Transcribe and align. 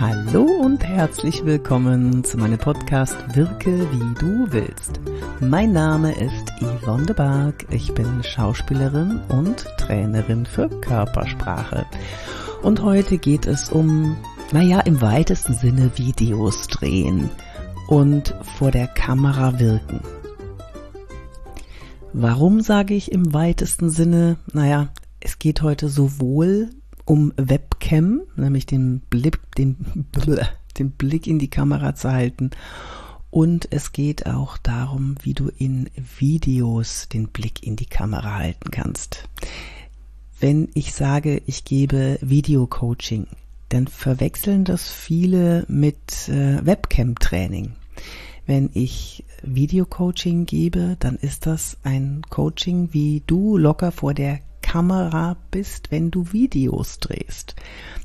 Hallo 0.00 0.44
und 0.44 0.84
herzlich 0.84 1.44
willkommen 1.44 2.22
zu 2.22 2.38
meinem 2.38 2.58
Podcast 2.58 3.16
Wirke 3.34 3.80
wie 3.90 4.14
du 4.20 4.46
willst. 4.52 5.00
Mein 5.40 5.72
Name 5.72 6.12
ist 6.12 6.52
Yvonne 6.60 7.06
de 7.06 7.16
Barg. 7.16 7.66
Ich 7.72 7.92
bin 7.94 8.22
Schauspielerin 8.22 9.20
und 9.28 9.66
Trainerin 9.76 10.46
für 10.46 10.68
Körpersprache. 10.68 11.84
Und 12.62 12.80
heute 12.80 13.18
geht 13.18 13.48
es 13.48 13.70
um, 13.70 14.16
naja, 14.52 14.78
im 14.78 15.00
weitesten 15.00 15.54
Sinne 15.54 15.90
Videos 15.96 16.68
drehen 16.68 17.28
und 17.88 18.36
vor 18.56 18.70
der 18.70 18.86
Kamera 18.86 19.58
wirken. 19.58 20.00
Warum 22.12 22.60
sage 22.60 22.94
ich 22.94 23.10
im 23.10 23.34
weitesten 23.34 23.90
Sinne? 23.90 24.36
Naja, 24.52 24.90
es 25.18 25.40
geht 25.40 25.60
heute 25.62 25.88
sowohl 25.88 26.70
um 27.08 27.32
Webcam, 27.36 28.20
nämlich 28.36 28.66
den 28.66 29.00
Blick, 29.00 29.40
den, 29.56 29.76
den 30.78 30.90
Blick 30.90 31.26
in 31.26 31.38
die 31.38 31.48
Kamera 31.48 31.94
zu 31.94 32.10
halten. 32.10 32.50
Und 33.30 33.68
es 33.70 33.92
geht 33.92 34.26
auch 34.26 34.58
darum, 34.58 35.16
wie 35.22 35.34
du 35.34 35.48
in 35.48 35.88
Videos 36.18 37.08
den 37.08 37.28
Blick 37.28 37.62
in 37.62 37.76
die 37.76 37.86
Kamera 37.86 38.36
halten 38.36 38.70
kannst. 38.70 39.28
Wenn 40.40 40.68
ich 40.74 40.94
sage, 40.94 41.42
ich 41.46 41.64
gebe 41.64 42.18
Videocoaching, 42.20 43.26
dann 43.70 43.86
verwechseln 43.86 44.64
das 44.64 44.88
viele 44.88 45.64
mit 45.68 46.28
äh, 46.28 46.64
Webcam-Training. 46.64 47.72
Wenn 48.46 48.70
ich 48.72 49.24
Videocoaching 49.42 50.46
gebe, 50.46 50.96
dann 51.00 51.16
ist 51.16 51.46
das 51.46 51.76
ein 51.82 52.22
Coaching, 52.30 52.90
wie 52.92 53.22
du 53.26 53.56
locker 53.56 53.92
vor 53.92 54.14
der 54.14 54.40
Kamera 54.68 55.38
bist, 55.50 55.90
wenn 55.90 56.10
du 56.10 56.30
Videos 56.32 56.98
drehst. 56.98 57.56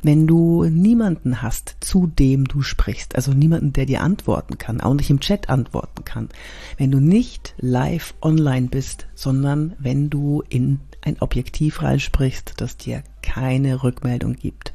Wenn 0.02 0.28
du 0.28 0.64
niemanden 0.64 1.42
hast, 1.42 1.76
zu 1.82 2.08
dem 2.08 2.46
du 2.46 2.62
sprichst, 2.62 3.18
also 3.18 3.34
niemanden, 3.34 3.74
der 3.74 3.86
dir 3.86 4.02
antworten 4.02 4.58
kann, 4.58 4.80
auch 4.80 4.94
nicht 4.94 5.10
im 5.10 5.20
Chat 5.20 5.50
antworten 5.50 6.06
kann. 6.06 6.30
Wenn 6.78 6.90
du 6.90 7.02
nicht 7.02 7.54
live 7.58 8.14
online 8.22 8.68
bist, 8.68 9.08
sondern 9.14 9.76
wenn 9.78 10.10
du 10.10 10.42
in 10.48 10.80
ein 11.02 11.18
Objektiv 11.20 11.82
reinsprichst, 11.82 12.54
das 12.56 12.78
dir 12.78 13.04
keine 13.22 13.84
Rückmeldung 13.84 14.36
gibt. 14.36 14.72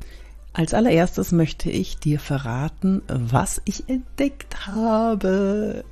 Als 0.53 0.75
allererstes 0.75 1.33
möchte 1.33 1.71
ich 1.71 1.97
dir 1.97 2.21
verraten, 2.21 3.01
was 3.09 3.63
ich 3.65 3.89
entdeckt 3.89 4.67
habe. 4.67 5.87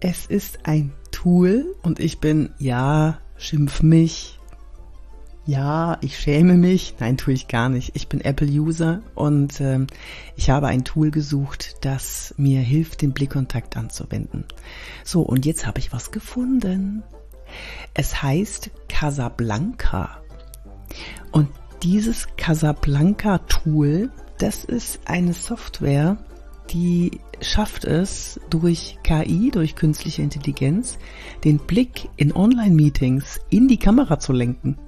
Es 0.00 0.26
ist 0.26 0.58
ein 0.64 0.92
Tool 1.12 1.76
und 1.82 2.00
ich 2.00 2.18
bin, 2.18 2.50
ja, 2.58 3.18
schimpf 3.36 3.80
mich, 3.82 4.40
ja, 5.44 5.98
ich 6.02 6.18
schäme 6.18 6.54
mich. 6.54 6.94
Nein, 7.00 7.16
tue 7.16 7.34
ich 7.34 7.48
gar 7.48 7.68
nicht. 7.68 7.92
Ich 7.94 8.08
bin 8.08 8.20
Apple-User 8.20 9.02
und 9.14 9.60
ähm, 9.60 9.88
ich 10.36 10.50
habe 10.50 10.68
ein 10.68 10.84
Tool 10.84 11.10
gesucht, 11.10 11.76
das 11.84 12.34
mir 12.36 12.60
hilft, 12.60 13.02
den 13.02 13.12
Blickkontakt 13.12 13.76
anzuwenden. 13.76 14.44
So, 15.04 15.22
und 15.22 15.44
jetzt 15.44 15.66
habe 15.66 15.80
ich 15.80 15.92
was 15.92 16.12
gefunden. 16.12 17.02
Es 17.92 18.22
heißt 18.22 18.70
Casablanca. 18.88 20.18
Und 21.32 21.48
dieses 21.82 22.28
Casablanca-Tool, 22.36 24.10
das 24.38 24.64
ist 24.64 25.00
eine 25.06 25.32
Software, 25.32 26.18
die 26.70 27.20
schafft 27.40 27.84
es 27.84 28.40
durch 28.48 28.98
KI, 29.02 29.50
durch 29.50 29.74
künstliche 29.74 30.22
Intelligenz, 30.22 30.98
den 31.42 31.58
Blick 31.58 32.08
in 32.16 32.32
Online-Meetings 32.32 33.40
in 33.50 33.66
die 33.66 33.78
Kamera 33.78 34.20
zu 34.20 34.32
lenken. 34.32 34.78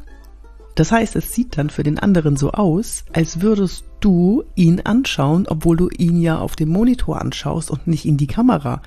Das 0.75 0.91
heißt, 0.91 1.15
es 1.17 1.33
sieht 1.33 1.57
dann 1.57 1.71
für 1.71 1.85
den 1.85 1.99
anderen 1.99 2.37
so 2.37 2.51
aus, 2.51 3.05
als 3.13 3.41
würdest 3.41 3.85
du 4.01 4.45
ihn 4.57 4.81
anschauen, 4.81 5.47
obwohl 5.49 5.77
du 5.77 5.89
ihn 5.89 6.21
ja 6.21 6.39
auf 6.39 6.57
dem 6.57 6.71
Monitor 6.71 7.21
anschaust 7.21 7.71
und 7.71 7.87
nicht 7.87 8.05
in 8.07 8.17
die 8.17 8.27
Kamera. 8.27 8.83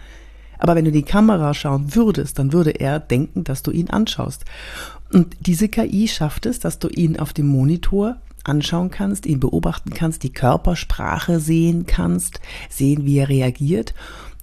Aber 0.59 0.75
wenn 0.75 0.85
du 0.85 0.91
die 0.91 1.03
Kamera 1.03 1.53
schauen 1.53 1.95
würdest, 1.95 2.39
dann 2.39 2.51
würde 2.51 2.71
er 2.71 2.99
denken, 2.99 3.43
dass 3.43 3.63
du 3.63 3.71
ihn 3.71 3.89
anschaust. 3.89 4.43
Und 5.13 5.35
diese 5.39 5.69
KI 5.69 6.07
schafft 6.07 6.45
es, 6.45 6.59
dass 6.59 6.79
du 6.79 6.89
ihn 6.89 7.19
auf 7.19 7.31
dem 7.31 7.47
Monitor 7.47 8.17
anschauen 8.43 8.91
kannst, 8.91 9.25
ihn 9.25 9.39
beobachten 9.39 9.91
kannst, 9.91 10.23
die 10.23 10.33
Körpersprache 10.33 11.39
sehen 11.39 11.85
kannst, 11.85 12.39
sehen, 12.69 13.05
wie 13.05 13.19
er 13.19 13.29
reagiert. 13.29 13.93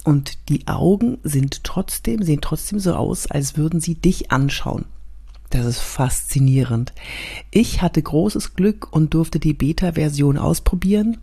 Und 0.03 0.49
die 0.49 0.67
Augen 0.67 1.17
sind 1.23 1.63
trotzdem, 1.63 2.23
sehen 2.23 2.41
trotzdem 2.41 2.79
so 2.79 2.93
aus, 2.93 3.27
als 3.27 3.57
würden 3.57 3.79
sie 3.79 3.95
dich 3.95 4.31
anschauen. 4.31 4.85
Das 5.55 5.65
ist 5.65 5.79
faszinierend. 5.79 6.91
Ich 7.49 7.81
hatte 7.81 8.01
großes 8.01 8.55
Glück 8.55 8.91
und 8.91 9.13
durfte 9.13 9.39
die 9.39 9.53
Beta-Version 9.53 10.37
ausprobieren. 10.37 11.19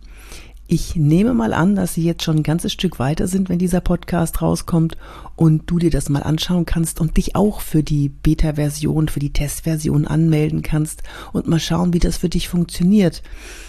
Ich 0.65 0.95
nehme 0.95 1.35
mal 1.35 1.53
an, 1.53 1.75
dass 1.75 1.93
Sie 1.93 2.03
jetzt 2.03 2.23
schon 2.23 2.37
ein 2.37 2.43
ganzes 2.43 2.73
Stück 2.73 2.97
weiter 2.97 3.27
sind, 3.27 3.47
wenn 3.47 3.59
dieser 3.59 3.79
Podcast 3.79 4.41
rauskommt 4.41 4.97
und 5.35 5.69
du 5.69 5.77
dir 5.77 5.91
das 5.91 6.09
mal 6.09 6.23
anschauen 6.23 6.65
kannst 6.65 6.99
und 6.99 7.15
dich 7.17 7.35
auch 7.35 7.61
für 7.61 7.83
die 7.83 8.09
Beta-Version, 8.09 9.07
für 9.07 9.19
die 9.19 9.33
Testversion 9.33 10.07
anmelden 10.07 10.63
kannst 10.63 11.03
und 11.31 11.47
mal 11.47 11.59
schauen, 11.59 11.93
wie 11.93 11.99
das 11.99 12.17
für 12.17 12.29
dich 12.29 12.49
funktioniert. 12.49 13.21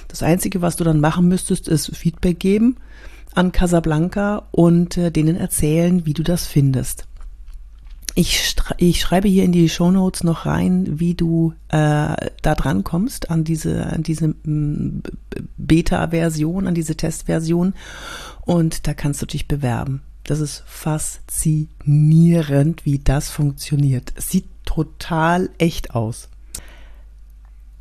Das 0.09 0.23
Einzige, 0.23 0.63
was 0.63 0.77
du 0.77 0.85
dann 0.85 0.99
machen 0.99 1.29
müsstest, 1.29 1.69
ist 1.69 1.95
Feedback 1.95 2.41
geben 2.41 2.77
an 3.35 3.53
Casablanca 3.53 4.49
und 4.51 4.97
äh, 4.97 5.11
denen 5.11 5.37
erzählen, 5.37 6.07
wie 6.07 6.15
du 6.15 6.23
das 6.23 6.47
findest. 6.47 7.07
Ich, 8.17 8.55
ich 8.77 9.01
schreibe 9.01 9.27
hier 9.27 9.43
in 9.43 9.51
die 9.51 9.69
Show 9.69 9.91
Notes 9.91 10.23
noch 10.23 10.47
rein, 10.47 11.01
wie 11.01 11.15
du 11.15 11.53
äh, 11.69 12.31
da 12.43 12.55
dran 12.55 12.85
kommst 12.85 13.29
an 13.31 13.43
diese, 13.43 13.87
an 13.87 14.05
diese 14.05 14.29
mm, 14.29 15.03
Beta-Version, 15.57 16.69
an 16.69 16.75
diese 16.75 16.97
Testversion. 16.97 17.75
Und 18.43 18.87
da 18.87 18.95
kannst 18.95 19.21
du 19.21 19.27
dich 19.27 19.49
bewerben. 19.49 20.03
Das 20.23 20.39
ist 20.39 20.63
faszinierend, 20.67 22.87
wie 22.87 23.01
das 23.01 23.31
funktioniert. 23.31 24.13
Es 24.17 24.31
sieht 24.31 24.47
total 24.65 25.51
echt 25.59 25.93
aus. 25.95 26.29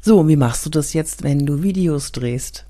So, 0.02 0.28
wie 0.28 0.36
machst 0.36 0.66
du 0.66 0.70
das 0.70 0.92
jetzt, 0.94 1.24
wenn 1.24 1.46
du 1.46 1.64
Videos 1.64 2.12
drehst? 2.12 2.66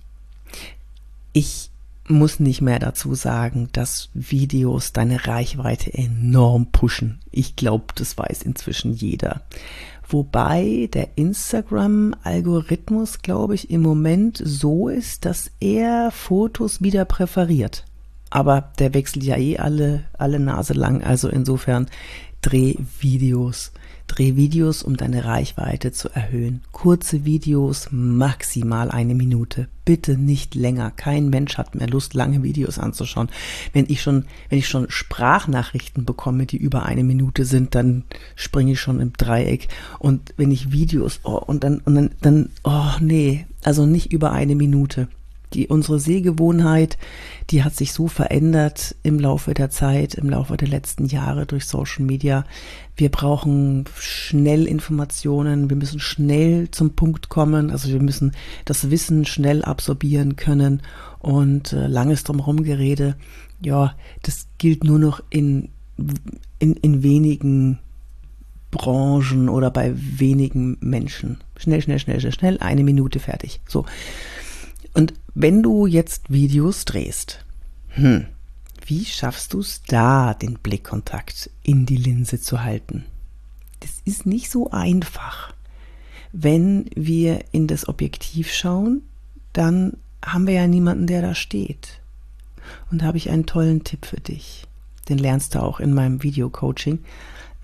Ich 1.32 1.72
muss 2.08 2.40
nicht 2.40 2.62
mehr 2.62 2.80
dazu 2.80 3.14
sagen, 3.16 3.70
dass 3.72 4.10
Videos 4.14 4.94
deine 4.94 5.26
Reichweite 5.28 5.94
enorm 5.94 6.68
pushen. 6.72 7.20
Ich 7.32 7.56
glaube, 7.56 7.86
das 7.96 8.18
weiß 8.18 8.42
inzwischen 8.44 8.94
jeder. 8.94 9.42
Wobei 10.08 10.90
der 10.94 11.10
Instagram-Algorithmus, 11.16 13.22
glaube 13.22 13.56
ich, 13.56 13.72
im 13.72 13.82
Moment 13.82 14.42
so 14.44 14.90
ist, 14.90 15.24
dass 15.26 15.52
er 15.60 16.12
Fotos 16.12 16.82
wieder 16.82 17.06
präferiert. 17.06 17.86
Aber 18.30 18.72
der 18.80 18.94
wechselt 18.94 19.24
ja 19.24 19.38
eh 19.38 19.58
alle, 19.58 20.04
alle 20.18 20.40
Nase 20.40 20.74
lang. 20.74 21.04
Also 21.04 21.30
insofern 21.30 21.88
dreh 22.44 22.76
Videos. 23.00 23.72
Dreh 24.06 24.36
Videos, 24.36 24.84
um 24.84 24.98
deine 24.98 25.26
Reichweite 25.26 25.92
zu 25.92 26.10
erhöhen. 26.10 26.62
Kurze 26.72 27.26
Videos, 27.26 27.88
maximal 27.90 28.92
eine 28.92 29.16
Minute. 29.16 29.70
Bitte 29.86 30.18
nicht 30.18 30.54
länger. 30.54 30.92
Kein 30.92 31.30
Mensch 31.30 31.58
hat 31.58 31.74
mehr 31.74 31.88
Lust, 31.88 32.14
lange 32.14 32.44
Videos 32.44 32.78
anzuschauen. 32.78 33.30
Wenn 33.72 33.86
ich 33.88 34.02
schon, 34.02 34.26
wenn 34.50 34.60
ich 34.60 34.68
schon 34.68 34.90
Sprachnachrichten 34.90 36.06
bekomme, 36.06 36.46
die 36.46 36.58
über 36.58 36.84
eine 36.84 37.04
Minute 37.04 37.46
sind, 37.46 37.76
dann 37.76 38.04
springe 38.36 38.74
ich 38.74 38.82
schon 38.82 39.00
im 39.00 39.14
Dreieck. 39.14 39.70
Und 39.98 40.34
wenn 40.38 40.52
ich 40.52 40.72
Videos, 40.72 41.22
oh, 41.24 41.38
und 41.38 41.64
dann, 41.64 41.80
und 41.80 41.96
dann, 41.96 42.12
dann, 42.22 42.50
oh, 42.64 42.92
nee, 43.00 43.48
also 43.64 43.86
nicht 43.86 44.12
über 44.12 44.32
eine 44.34 44.56
Minute 44.56 45.08
die 45.54 45.68
unsere 45.68 46.00
Sehgewohnheit, 46.00 46.98
die 47.50 47.64
hat 47.64 47.76
sich 47.76 47.94
so 47.94 48.08
verändert 48.08 48.96
im 49.04 49.20
Laufe 49.20 49.54
der 49.54 49.70
Zeit, 49.70 50.16
im 50.16 50.30
Laufe 50.30 50.58
der 50.58 50.68
letzten 50.68 51.06
Jahre 51.06 51.46
durch 51.46 51.66
Social 51.66 52.06
Media. 52.06 52.46
Wir 52.96 53.10
brauchen 53.10 53.86
schnell 53.96 54.68
Informationen, 54.68 55.70
wir 55.70 55.78
müssen 55.78 56.00
schnell 56.00 56.70
zum 56.72 56.92
Punkt 56.96 57.30
kommen, 57.30 57.72
also 57.72 57.90
wir 57.90 58.02
müssen 58.02 58.34
das 58.66 58.90
Wissen 58.90 59.26
schnell 59.26 59.64
absorbieren 59.64 60.36
können 60.36 60.82
und 61.20 61.74
äh, 61.74 61.88
langes 61.88 62.24
drumherum 62.24 62.64
Gerede, 62.64 63.16
ja, 63.62 63.96
das 64.22 64.48
gilt 64.58 64.84
nur 64.84 65.00
noch 65.00 65.24
in, 65.30 65.70
in, 66.60 66.74
in 66.74 67.04
wenigen 67.04 67.80
Branchen 68.72 69.50
oder 69.50 69.70
bei 69.70 69.94
wenigen 69.96 70.78
Menschen. 70.82 71.38
Schnell, 71.58 71.82
schnell, 71.82 72.00
schnell, 72.00 72.20
schnell, 72.20 72.34
schnell, 72.34 72.58
eine 72.60 72.84
Minute 72.84 73.20
fertig. 73.20 73.62
So. 73.68 73.86
Und 74.94 75.14
wenn 75.34 75.64
du 75.64 75.88
jetzt 75.88 76.32
Videos 76.32 76.86
drehst, 76.86 77.46
hm, 77.90 78.28
wie 78.86 79.06
schaffst 79.06 79.54
du 79.54 79.60
es 79.60 79.82
da, 79.88 80.34
den 80.34 80.56
Blickkontakt 80.56 81.50
in 81.64 81.86
die 81.86 81.98
Linse 81.98 82.40
zu 82.40 82.64
halten? 82.64 83.06
Das 83.80 83.92
ist 84.06 84.26
nicht 84.26 84.52
so 84.52 84.72
einfach. 84.72 85.54
Wenn 86.32 86.90
wir 86.96 87.46
in 87.52 87.68
das 87.68 87.88
Objektiv 87.88 88.52
schauen, 88.52 89.02
dann 89.52 89.98
haben 90.24 90.48
wir 90.48 90.54
ja 90.54 90.68
niemanden, 90.68 91.08
der 91.08 91.22
da 91.22 91.36
steht. 91.36 92.00
Und 92.92 93.02
da 93.02 93.08
habe 93.08 93.18
ich 93.18 93.30
einen 93.30 93.46
tollen 93.46 93.84
Tipp 93.84 94.06
für 94.06 94.20
dich. 94.20 94.66
Den 95.10 95.18
lernst 95.18 95.56
du 95.56 95.62
auch 95.62 95.80
in 95.80 95.94
meinem 95.94 96.24
Video-Coaching. 96.24 97.00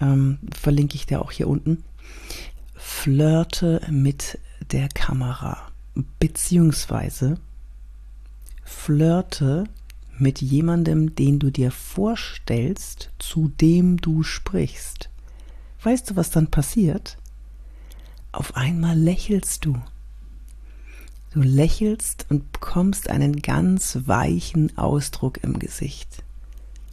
Ähm, 0.01 0.39
verlinke 0.51 0.95
ich 0.95 1.05
dir 1.05 1.21
auch 1.21 1.31
hier 1.31 1.47
unten. 1.47 1.83
Flirte 2.75 3.81
mit 3.89 4.39
der 4.71 4.89
Kamera 4.89 5.68
beziehungsweise 6.19 7.37
flirte 8.63 9.65
mit 10.17 10.41
jemandem, 10.41 11.15
den 11.15 11.39
du 11.39 11.49
dir 11.49 11.71
vorstellst, 11.71 13.09
zu 13.19 13.47
dem 13.47 13.97
du 13.97 14.23
sprichst. 14.23 15.09
Weißt 15.81 16.09
du, 16.09 16.15
was 16.15 16.29
dann 16.29 16.47
passiert? 16.47 17.17
Auf 18.31 18.55
einmal 18.55 18.97
lächelst 18.97 19.65
du. 19.65 19.81
Du 21.31 21.41
lächelst 21.41 22.25
und 22.29 22.51
bekommst 22.51 23.09
einen 23.09 23.41
ganz 23.41 23.99
weichen 24.05 24.77
Ausdruck 24.77 25.43
im 25.43 25.59
Gesicht. 25.59 26.23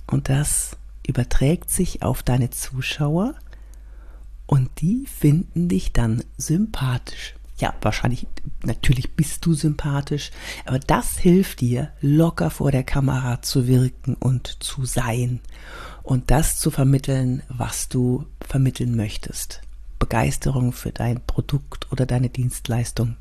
Und 0.07 0.29
das 0.29 0.77
überträgt 1.07 1.71
sich 1.71 2.03
auf 2.03 2.23
deine 2.23 2.51
Zuschauer 2.51 3.35
und 4.47 4.81
die 4.81 5.07
finden 5.07 5.69
dich 5.69 5.93
dann 5.93 6.23
sympathisch. 6.37 7.35
Ja, 7.59 7.75
wahrscheinlich, 7.81 8.27
natürlich 8.65 9.15
bist 9.15 9.47
du 9.47 9.55
sympathisch, 9.55 10.31
aber 10.67 10.79
das 10.79 11.19
hilft 11.19 11.61
dir, 11.61 11.91
locker 12.03 12.51
vor 12.51 12.71
der 12.71 12.85
Kamera 12.85 13.41
zu 13.41 13.67
wirken 13.67 14.15
und 14.15 14.63
zu 14.63 14.85
sein 14.85 15.41
und 16.03 16.31
das 16.31 16.59
zu 16.59 16.71
vermitteln, 16.71 17.43
was 17.49 17.89
du 17.89 18.27
vermitteln 18.43 18.95
möchtest. 18.95 19.63
Begeisterung 19.99 20.73
für 20.73 20.93
dein 20.93 21.25
Produkt 21.27 21.91
oder 21.91 22.05
deine 22.05 22.29
Dienstleistung. 22.29 23.17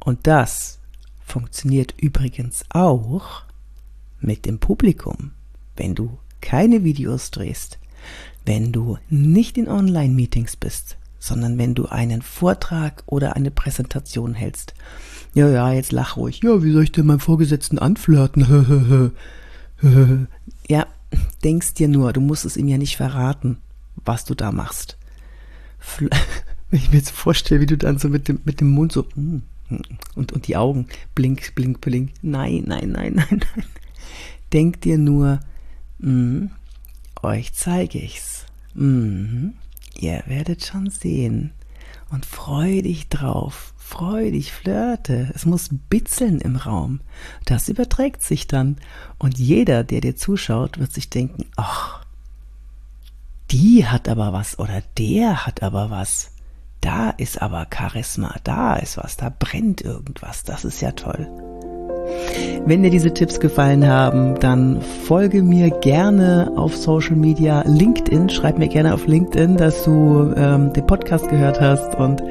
Und 0.00 0.26
das 0.26 0.78
funktioniert 1.24 1.94
übrigens 1.96 2.64
auch 2.68 3.44
mit 4.20 4.44
dem 4.44 4.58
Publikum, 4.58 5.32
wenn 5.76 5.94
du 5.94 6.18
keine 6.42 6.84
Videos 6.84 7.30
drehst, 7.30 7.78
wenn 8.44 8.70
du 8.70 8.98
nicht 9.08 9.56
in 9.56 9.68
Online-Meetings 9.68 10.56
bist, 10.56 10.98
sondern 11.24 11.56
wenn 11.56 11.74
du 11.74 11.86
einen 11.86 12.20
Vortrag 12.20 13.02
oder 13.06 13.34
eine 13.34 13.50
Präsentation 13.50 14.34
hältst. 14.34 14.74
Ja, 15.32 15.48
ja, 15.48 15.72
jetzt 15.72 15.90
lach 15.90 16.18
ruhig. 16.18 16.42
Ja, 16.44 16.62
wie 16.62 16.70
soll 16.70 16.84
ich 16.84 16.92
denn 16.92 17.06
meinem 17.06 17.18
Vorgesetzten 17.20 17.78
anflirten? 17.78 19.12
ja, 20.68 20.86
denkst 21.42 21.74
dir 21.74 21.88
nur, 21.88 22.12
du 22.12 22.20
musst 22.20 22.44
es 22.44 22.58
ihm 22.58 22.68
ja 22.68 22.76
nicht 22.76 22.98
verraten, 22.98 23.56
was 24.04 24.26
du 24.26 24.34
da 24.34 24.52
machst. 24.52 24.98
Wenn 25.98 26.10
ich 26.70 26.90
mir 26.90 26.98
jetzt 26.98 27.10
vorstelle, 27.10 27.62
wie 27.62 27.66
du 27.66 27.78
dann 27.78 27.98
so 27.98 28.10
mit 28.10 28.28
dem, 28.28 28.40
mit 28.44 28.60
dem 28.60 28.68
Mund 28.68 28.92
so 28.92 29.06
hm, 29.14 29.42
hm, 29.68 29.80
und, 30.14 30.32
und 30.32 30.46
die 30.46 30.56
Augen 30.56 30.88
blink, 31.14 31.54
blink, 31.54 31.80
blink. 31.80 32.12
Nein, 32.20 32.64
nein, 32.66 32.90
nein, 32.90 33.14
nein, 33.30 33.40
nein. 33.56 33.64
Denk 34.52 34.82
dir 34.82 34.98
nur, 34.98 35.40
mh, 36.00 36.50
euch 37.22 37.54
zeige 37.54 37.98
ich's. 37.98 38.44
Mh, 38.74 39.52
ihr 39.98 40.22
werdet 40.26 40.64
schon 40.64 40.90
sehen. 40.90 41.52
Und 42.10 42.26
freu 42.26 42.82
dich 42.82 43.08
drauf. 43.08 43.74
Freu 43.76 44.30
dich, 44.30 44.52
flirte. 44.52 45.30
Es 45.34 45.46
muss 45.46 45.68
bitzeln 45.90 46.40
im 46.40 46.56
Raum. 46.56 47.00
Das 47.44 47.68
überträgt 47.68 48.22
sich 48.22 48.46
dann. 48.46 48.76
Und 49.18 49.38
jeder, 49.38 49.84
der 49.84 50.00
dir 50.00 50.16
zuschaut, 50.16 50.78
wird 50.78 50.92
sich 50.92 51.10
denken, 51.10 51.46
ach, 51.56 52.04
die 53.50 53.86
hat 53.86 54.08
aber 54.08 54.32
was 54.32 54.58
oder 54.58 54.82
der 54.98 55.46
hat 55.46 55.62
aber 55.62 55.90
was. 55.90 56.30
Da 56.80 57.10
ist 57.10 57.40
aber 57.40 57.66
Charisma, 57.72 58.34
da 58.44 58.76
ist 58.76 58.96
was, 58.96 59.16
da 59.16 59.30
brennt 59.30 59.80
irgendwas. 59.80 60.44
Das 60.44 60.64
ist 60.64 60.80
ja 60.80 60.92
toll. 60.92 61.53
Wenn 62.66 62.82
dir 62.82 62.90
diese 62.90 63.12
Tipps 63.12 63.40
gefallen 63.40 63.86
haben, 63.86 64.36
dann 64.40 64.80
folge 64.80 65.42
mir 65.42 65.68
gerne 65.70 66.50
auf 66.56 66.74
Social 66.76 67.16
Media, 67.16 67.62
LinkedIn. 67.66 68.30
Schreib 68.30 68.58
mir 68.58 68.68
gerne 68.68 68.94
auf 68.94 69.06
LinkedIn, 69.06 69.56
dass 69.56 69.84
du 69.84 70.32
ähm, 70.36 70.72
den 70.72 70.86
Podcast 70.86 71.28
gehört 71.28 71.60
hast 71.60 71.94
und 71.96 72.22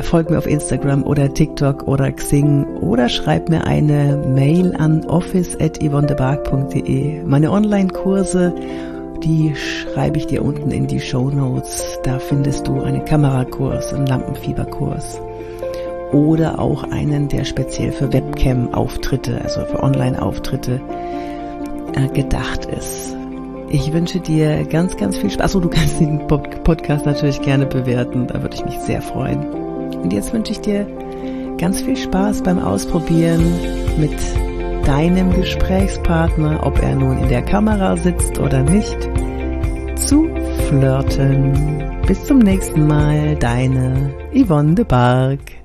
folg 0.00 0.30
mir 0.30 0.38
auf 0.38 0.46
Instagram 0.46 1.02
oder 1.02 1.34
TikTok 1.34 1.86
oder 1.86 2.10
Xing 2.10 2.64
oder 2.78 3.10
schreib 3.10 3.50
mir 3.50 3.66
eine 3.66 4.16
Mail 4.26 4.74
an 4.76 5.04
office@yvonnebark.de. 5.04 7.24
Meine 7.24 7.50
Online-Kurse, 7.50 8.54
die 9.22 9.54
schreibe 9.54 10.16
ich 10.18 10.26
dir 10.26 10.42
unten 10.42 10.70
in 10.70 10.86
die 10.86 11.00
Show 11.00 11.30
Notes. 11.30 11.98
Da 12.04 12.18
findest 12.18 12.66
du 12.66 12.80
einen 12.80 13.04
Kamerakurs, 13.04 13.92
einen 13.92 14.06
Lampenfieberkurs 14.06 15.20
oder 16.12 16.58
auch 16.58 16.84
einen, 16.84 17.28
der 17.28 17.44
speziell 17.44 17.92
für 17.92 18.12
Webcam-Auftritte, 18.12 19.40
also 19.42 19.64
für 19.64 19.82
Online-Auftritte 19.82 20.80
äh, 21.94 22.08
gedacht 22.08 22.66
ist. 22.66 23.16
Ich 23.68 23.92
wünsche 23.92 24.20
dir 24.20 24.64
ganz, 24.64 24.96
ganz 24.96 25.16
viel 25.16 25.30
Spaß. 25.30 25.44
Achso, 25.46 25.60
du 25.60 25.68
kannst 25.68 25.98
den 25.98 26.26
Podcast 26.26 27.06
natürlich 27.06 27.40
gerne 27.40 27.66
bewerten, 27.66 28.26
da 28.26 28.42
würde 28.42 28.54
ich 28.54 28.64
mich 28.64 28.78
sehr 28.80 29.00
freuen. 29.00 29.46
Und 30.02 30.12
jetzt 30.12 30.32
wünsche 30.32 30.52
ich 30.52 30.60
dir 30.60 30.86
ganz 31.58 31.80
viel 31.80 31.96
Spaß 31.96 32.42
beim 32.42 32.58
Ausprobieren 32.58 33.42
mit 33.98 34.12
deinem 34.84 35.32
Gesprächspartner, 35.32 36.60
ob 36.66 36.82
er 36.82 36.96
nun 36.96 37.18
in 37.18 37.28
der 37.28 37.42
Kamera 37.42 37.96
sitzt 37.96 38.38
oder 38.38 38.62
nicht, 38.62 38.98
zu 39.96 40.28
flirten. 40.68 42.02
Bis 42.06 42.24
zum 42.24 42.40
nächsten 42.40 42.86
Mal, 42.86 43.36
deine 43.36 44.12
Yvonne 44.34 44.74
de 44.74 44.84
Barg. 44.84 45.61